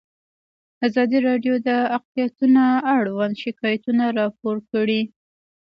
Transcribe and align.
ازادي 0.87 1.17
راډیو 1.27 1.53
د 1.67 1.69
اقلیتونه 1.97 2.63
اړوند 2.95 3.35
شکایتونه 3.43 4.03
راپور 4.19 4.57
کړي. 4.71 5.01